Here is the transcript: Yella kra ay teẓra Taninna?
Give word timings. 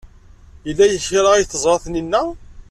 Yella 0.67 0.85
kra 1.05 1.29
ay 1.33 1.45
teẓra 1.45 1.77
Taninna? 1.83 2.21